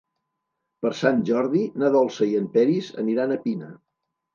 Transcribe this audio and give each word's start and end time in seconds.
Per 0.85 0.93
Sant 1.01 1.21
Jordi 1.31 1.63
na 1.85 1.95
Dolça 1.99 2.31
i 2.33 2.37
en 2.43 2.51
Peris 2.59 2.93
aniran 3.07 3.41
a 3.41 3.43
Pina. 3.49 3.75